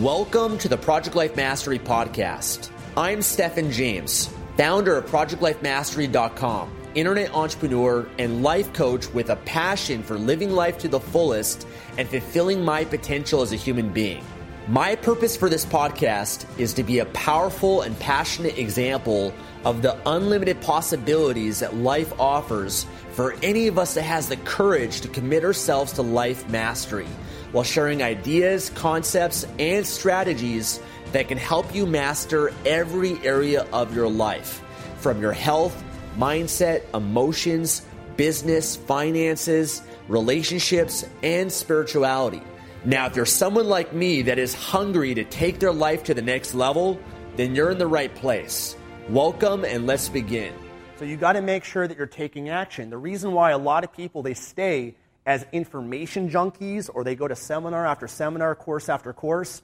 [0.00, 2.70] Welcome to the Project Life Mastery Podcast.
[2.96, 10.18] I'm Stefan James, founder of ProjectLifeMastery.com, internet entrepreneur and life coach with a passion for
[10.18, 14.24] living life to the fullest and fulfilling my potential as a human being.
[14.66, 19.32] My purpose for this podcast is to be a powerful and passionate example
[19.64, 22.84] of the unlimited possibilities that life offers
[23.14, 27.06] for any of us that has the courage to commit ourselves to life mastery
[27.52, 30.80] while sharing ideas, concepts, and strategies
[31.12, 34.64] that can help you master every area of your life
[34.98, 35.84] from your health,
[36.18, 37.82] mindset, emotions,
[38.16, 42.42] business, finances, relationships, and spirituality.
[42.84, 46.22] Now, if you're someone like me that is hungry to take their life to the
[46.22, 46.98] next level,
[47.36, 48.76] then you're in the right place.
[49.08, 50.52] Welcome and let's begin.
[50.96, 52.88] So you got to make sure that you're taking action.
[52.88, 54.94] The reason why a lot of people they stay
[55.26, 59.62] as information junkies or they go to seminar after seminar, course after course,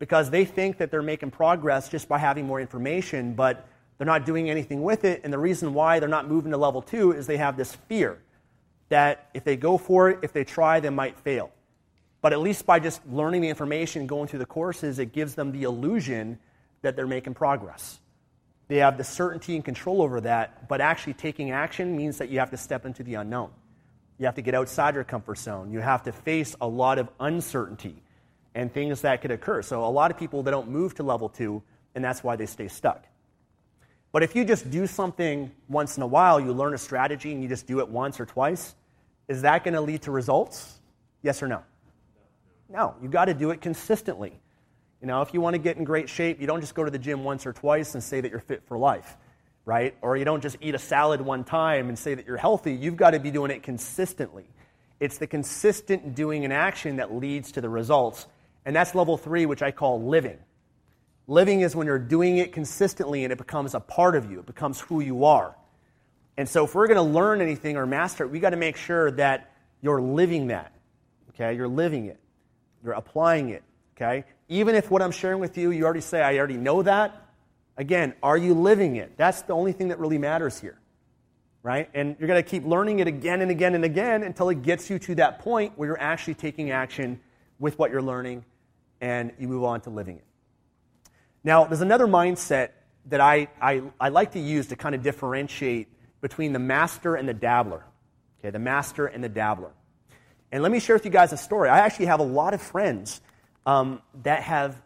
[0.00, 4.26] because they think that they're making progress just by having more information, but they're not
[4.26, 5.20] doing anything with it.
[5.22, 8.18] And the reason why they're not moving to level two is they have this fear
[8.88, 11.52] that if they go for it, if they try, they might fail.
[12.22, 15.52] But at least by just learning the information, going through the courses, it gives them
[15.52, 16.40] the illusion
[16.82, 18.00] that they're making progress.
[18.72, 22.38] They have the certainty and control over that, but actually taking action means that you
[22.38, 23.50] have to step into the unknown.
[24.16, 25.70] You have to get outside your comfort zone.
[25.70, 28.02] You have to face a lot of uncertainty
[28.54, 29.60] and things that could occur.
[29.60, 31.62] So, a lot of people, they don't move to level two,
[31.94, 33.04] and that's why they stay stuck.
[34.10, 37.42] But if you just do something once in a while, you learn a strategy and
[37.42, 38.74] you just do it once or twice,
[39.28, 40.80] is that going to lead to results?
[41.20, 41.62] Yes or no?
[42.70, 44.40] No, you got to do it consistently.
[45.02, 46.90] You know, if you want to get in great shape, you don't just go to
[46.90, 49.18] the gym once or twice and say that you're fit for life
[49.64, 49.94] right?
[50.02, 52.74] Or you don't just eat a salad one time and say that you're healthy.
[52.74, 54.46] You've got to be doing it consistently.
[55.00, 58.26] It's the consistent doing an action that leads to the results.
[58.64, 60.38] And that's level three, which I call living.
[61.26, 64.46] Living is when you're doing it consistently and it becomes a part of you, it
[64.46, 65.56] becomes who you are.
[66.36, 68.76] And so, if we're going to learn anything or master it, we got to make
[68.76, 69.52] sure that
[69.82, 70.72] you're living that.
[71.30, 71.54] Okay?
[71.54, 72.18] You're living it,
[72.82, 73.62] you're applying it.
[74.02, 74.24] Okay?
[74.48, 77.22] Even if what I'm sharing with you, you already say, I already know that,
[77.76, 79.16] Again, are you living it?
[79.16, 80.78] That's the only thing that really matters here.
[81.62, 81.88] Right?
[81.94, 84.90] And you're going to keep learning it again and again and again until it gets
[84.90, 87.20] you to that point where you're actually taking action
[87.58, 88.44] with what you're learning
[89.00, 90.24] and you move on to living it.
[91.44, 92.70] Now, there's another mindset
[93.06, 95.88] that I, I, I like to use to kind of differentiate
[96.20, 97.84] between the master and the dabbler.
[98.40, 99.70] Okay, the master and the dabbler.
[100.50, 101.68] And let me share with you guys a story.
[101.68, 103.20] I actually have a lot of friends
[103.66, 104.80] um, that have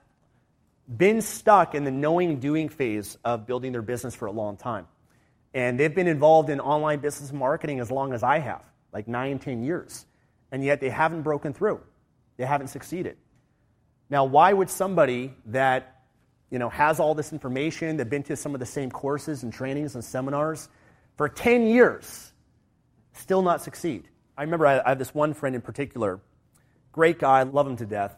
[0.94, 4.86] been stuck in the knowing doing phase of building their business for a long time.
[5.54, 8.62] And they've been involved in online business marketing as long as I have,
[8.92, 10.06] like nine, ten years.
[10.52, 11.80] And yet they haven't broken through.
[12.36, 13.16] They haven't succeeded.
[14.10, 16.04] Now, why would somebody that
[16.50, 19.52] you know, has all this information, they've been to some of the same courses and
[19.52, 20.68] trainings and seminars
[21.16, 22.32] for 10 years,
[23.14, 24.08] still not succeed?
[24.38, 26.20] I remember I have this one friend in particular,
[26.92, 28.16] great guy, love him to death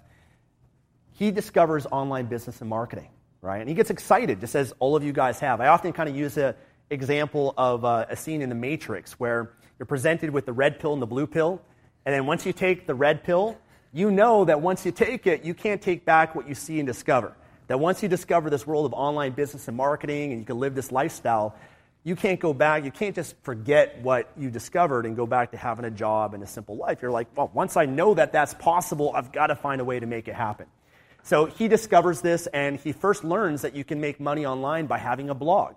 [1.18, 3.08] he discovers online business and marketing,
[3.42, 3.58] right?
[3.58, 5.60] And he gets excited, just as all of you guys have.
[5.60, 6.54] I often kind of use an
[6.90, 9.50] example of uh, a scene in The Matrix where
[9.80, 11.60] you're presented with the red pill and the blue pill,
[12.06, 13.58] and then once you take the red pill,
[13.92, 16.86] you know that once you take it, you can't take back what you see and
[16.86, 17.34] discover.
[17.66, 20.76] That once you discover this world of online business and marketing and you can live
[20.76, 21.56] this lifestyle,
[22.04, 22.84] you can't go back.
[22.84, 26.44] You can't just forget what you discovered and go back to having a job and
[26.44, 27.02] a simple life.
[27.02, 29.98] You're like, well, once I know that that's possible, I've got to find a way
[29.98, 30.66] to make it happen.
[31.28, 34.96] So he discovers this and he first learns that you can make money online by
[34.96, 35.74] having a blog.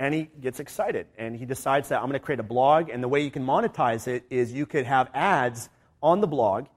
[0.00, 2.88] And he gets excited and he decides that I'm going to create a blog.
[2.88, 5.68] And the way you can monetize it is you could have ads
[6.02, 6.68] on the blog,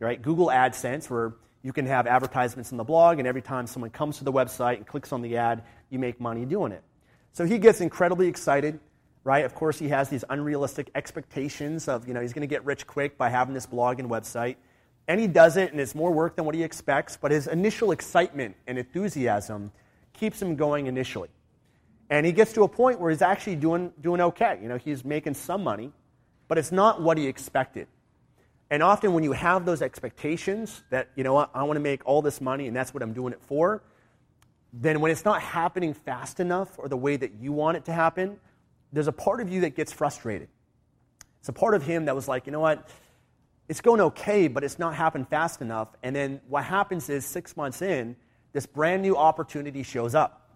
[0.00, 0.20] right?
[0.20, 4.18] Google AdSense, where you can have advertisements on the blog, and every time someone comes
[4.18, 6.82] to the website and clicks on the ad, you make money doing it.
[7.34, 8.80] So he gets incredibly excited,
[9.22, 9.44] right?
[9.44, 12.88] Of course, he has these unrealistic expectations of, you know, he's going to get rich
[12.88, 14.56] quick by having this blog and website.
[15.10, 17.90] And he does it, and it's more work than what he expects, but his initial
[17.90, 19.72] excitement and enthusiasm
[20.12, 21.30] keeps him going initially.
[22.10, 24.60] And he gets to a point where he's actually doing, doing okay.
[24.62, 25.90] You know, he's making some money,
[26.46, 27.88] but it's not what he expected.
[28.70, 32.06] And often when you have those expectations that, you know what, I want to make
[32.06, 33.82] all this money and that's what I'm doing it for,
[34.72, 37.92] then when it's not happening fast enough or the way that you want it to
[37.92, 38.38] happen,
[38.92, 40.46] there's a part of you that gets frustrated.
[41.40, 42.88] It's a part of him that was like, you know what,
[43.70, 45.86] it's going okay, but it's not happened fast enough.
[46.02, 48.16] And then what happens is six months in,
[48.52, 50.50] this brand new opportunity shows up.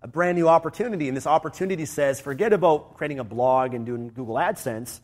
[0.00, 4.08] A brand new opportunity, and this opportunity says, forget about creating a blog and doing
[4.08, 5.00] Google AdSense.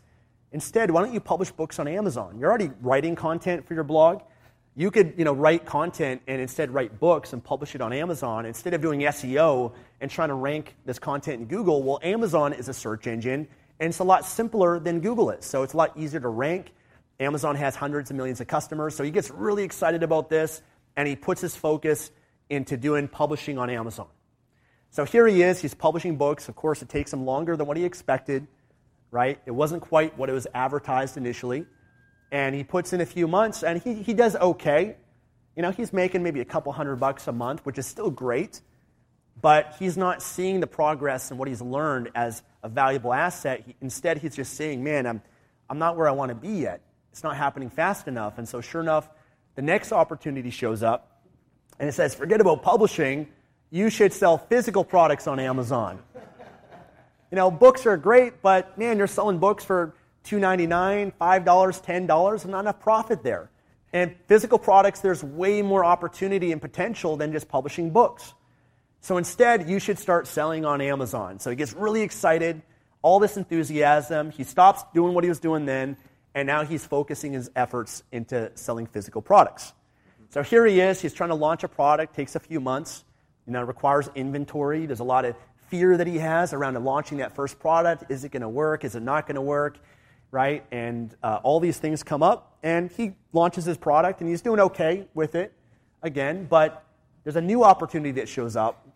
[0.52, 2.38] Instead, why don't you publish books on Amazon?
[2.38, 4.22] You're already writing content for your blog.
[4.74, 8.46] You could, you know, write content and instead write books and publish it on Amazon
[8.46, 11.82] instead of doing SEO and trying to rank this content in Google.
[11.82, 13.48] Well, Amazon is a search engine
[13.80, 15.44] and it's a lot simpler than Google is.
[15.44, 16.72] So it's a lot easier to rank.
[17.20, 20.62] Amazon has hundreds of millions of customers, so he gets really excited about this
[20.96, 22.10] and he puts his focus
[22.50, 24.06] into doing publishing on Amazon.
[24.90, 26.48] So here he is, he's publishing books.
[26.48, 28.46] Of course, it takes him longer than what he expected
[29.14, 29.40] right?
[29.46, 31.66] It wasn't quite what it was advertised initially.
[32.32, 34.96] And he puts in a few months and he, he does okay.
[35.54, 38.60] You know, he's making maybe a couple hundred bucks a month, which is still great,
[39.40, 43.62] but he's not seeing the progress and what he's learned as a valuable asset.
[43.64, 45.22] He, instead, he's just saying, man, I'm,
[45.70, 46.80] I'm not where I want to be yet.
[47.14, 48.38] It's not happening fast enough.
[48.38, 49.08] And so, sure enough,
[49.54, 51.22] the next opportunity shows up
[51.78, 53.28] and it says, forget about publishing.
[53.70, 56.00] You should sell physical products on Amazon.
[57.30, 59.94] You know, books are great, but man, you're selling books for
[60.24, 63.48] $2.99, $5, $10, and not enough profit there.
[63.92, 68.34] And physical products, there's way more opportunity and potential than just publishing books.
[69.02, 71.38] So instead, you should start selling on Amazon.
[71.38, 72.60] So he gets really excited,
[73.02, 74.32] all this enthusiasm.
[74.32, 75.96] He stops doing what he was doing then,
[76.34, 79.72] and now he's focusing his efforts into selling physical products.
[80.30, 81.00] So here he is.
[81.00, 83.04] He's trying to launch a product, takes a few months.
[83.46, 84.86] You know, requires inventory.
[84.86, 85.36] There's a lot of
[85.68, 88.10] fear that he has around launching that first product.
[88.10, 88.84] Is it going to work?
[88.84, 89.78] Is it not going to work?
[90.30, 90.64] Right?
[90.72, 94.60] And uh, all these things come up, and he launches his product, and he's doing
[94.60, 95.52] okay with it
[96.02, 96.84] again, but
[97.22, 98.86] there's a new opportunity that shows up.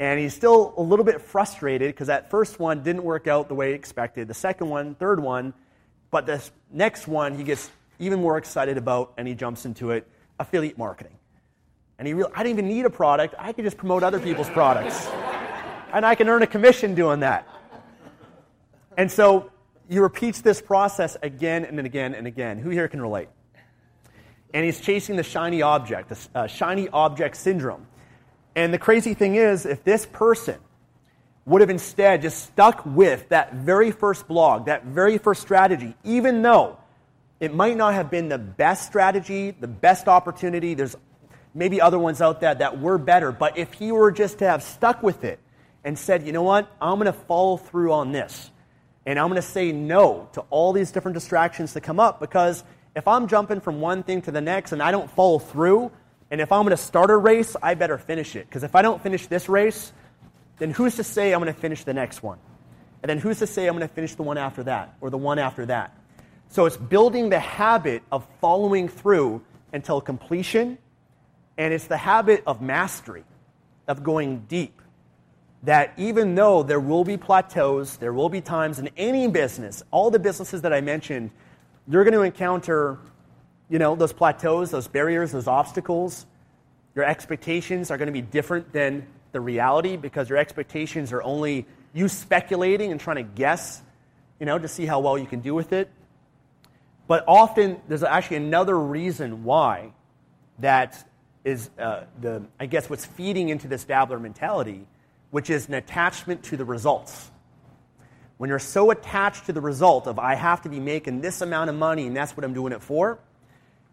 [0.00, 3.54] And he's still a little bit frustrated because that first one didn't work out the
[3.54, 4.28] way he expected.
[4.28, 5.52] The second one, third one,
[6.10, 10.08] but this next one he gets even more excited about and he jumps into it
[10.38, 11.12] affiliate marketing.
[11.98, 13.34] And he realized, I didn't even need a product.
[13.38, 15.06] I could just promote other people's products.
[15.92, 17.46] and I can earn a commission doing that.
[18.96, 19.50] And so
[19.86, 22.58] he repeats this process again and again and again.
[22.58, 23.28] Who here can relate?
[24.54, 27.86] And he's chasing the shiny object, the uh, shiny object syndrome.
[28.60, 30.58] And the crazy thing is, if this person
[31.46, 36.42] would have instead just stuck with that very first blog, that very first strategy, even
[36.42, 36.76] though
[37.40, 40.94] it might not have been the best strategy, the best opportunity, there's
[41.54, 43.32] maybe other ones out there that were better.
[43.32, 45.38] But if he were just to have stuck with it
[45.82, 48.50] and said, you know what, I'm going to follow through on this.
[49.06, 52.62] And I'm going to say no to all these different distractions that come up because
[52.94, 55.92] if I'm jumping from one thing to the next and I don't follow through,
[56.30, 58.48] and if I'm going to start a race, I better finish it.
[58.48, 59.92] Because if I don't finish this race,
[60.58, 62.38] then who's to say I'm going to finish the next one?
[63.02, 65.18] And then who's to say I'm going to finish the one after that or the
[65.18, 65.96] one after that?
[66.48, 70.78] So it's building the habit of following through until completion
[71.56, 73.24] and it's the habit of mastery,
[73.86, 74.80] of going deep.
[75.64, 80.10] That even though there will be plateaus, there will be times in any business, all
[80.10, 81.30] the businesses that I mentioned,
[81.86, 82.98] you're going to encounter,
[83.70, 86.26] you know, those plateaus, those barriers, those obstacles.
[86.94, 91.66] Your expectations are going to be different than the reality because your expectations are only
[91.94, 93.80] you speculating and trying to guess,
[94.40, 95.88] you know, to see how well you can do with it.
[97.06, 99.92] But often there's actually another reason why
[100.58, 101.08] that
[101.44, 104.86] is uh, the, I guess, what's feeding into this dabbler mentality,
[105.30, 107.30] which is an attachment to the results.
[108.40, 111.68] when you're so attached to the result of I have to be making this amount
[111.68, 113.18] of money and that's what I'm doing it for,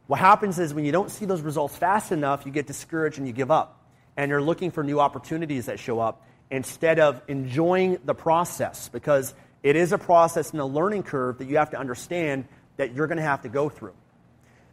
[0.08, 3.28] what happens is when you don't see those results fast enough, you get discouraged and
[3.28, 3.86] you give up.
[4.16, 9.36] And you're looking for new opportunities that show up instead of enjoying the process because
[9.64, 12.46] it is a process and a learning curve that you have to understand
[12.78, 13.94] that you're going to have to go through.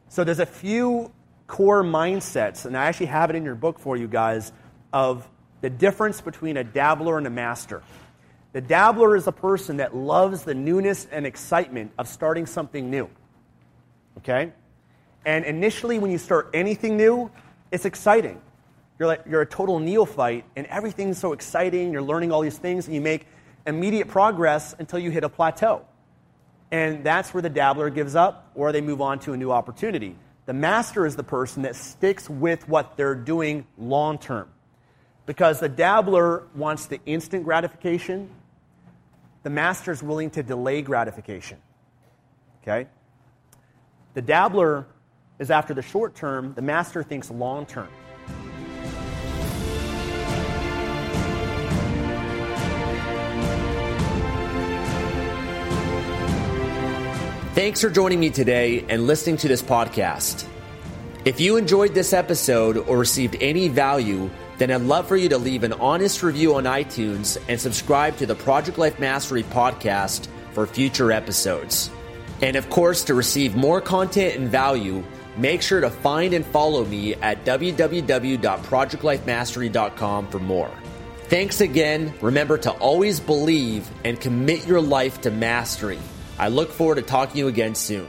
[0.09, 1.13] So there's a few
[1.47, 4.53] core mindsets, and I actually have it in your book for you guys,
[4.93, 5.29] of
[5.61, 7.83] the difference between a dabbler and a master.
[8.53, 13.11] The dabbler is a person that loves the newness and excitement of starting something new.
[14.19, 14.53] Okay?
[15.25, 17.31] And initially, when you start anything new,
[17.71, 18.41] it's exciting.
[18.99, 21.93] You're, like, you're a total neophyte, and everything's so exciting.
[21.93, 23.27] You're learning all these things, and you make
[23.67, 25.85] immediate progress until you hit a plateau.
[26.71, 30.17] And that's where the dabbler gives up, or they move on to a new opportunity.
[30.47, 34.49] The master is the person that sticks with what they're doing long term.
[35.27, 38.29] Because the dabbler wants the instant gratification,
[39.43, 41.59] the master is willing to delay gratification.
[42.63, 42.89] Okay?
[44.13, 44.87] The dabbler
[45.39, 47.89] is after the short term, the master thinks long term.
[57.55, 60.45] Thanks for joining me today and listening to this podcast.
[61.25, 65.39] If you enjoyed this episode or received any value, then I'd love for you to
[65.39, 70.67] leave an honest review on iTunes and subscribe to the Project Life Mastery podcast for
[70.67, 71.91] future episodes.
[72.43, 75.05] And of course, to receive more content and value,
[75.37, 80.71] make sure to find and follow me at www.projectlifemastery.com for more.
[81.25, 82.15] Thanks again.
[82.21, 85.99] Remember to always believe and commit your life to mastery.
[86.39, 88.07] I look forward to talking to you again soon.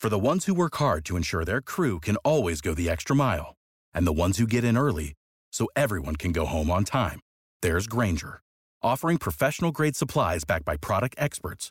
[0.00, 3.14] For the ones who work hard to ensure their crew can always go the extra
[3.14, 3.54] mile,
[3.94, 5.14] and the ones who get in early
[5.52, 7.20] so everyone can go home on time,
[7.60, 8.40] there's Grainger,
[8.82, 11.70] offering professional grade supplies backed by product experts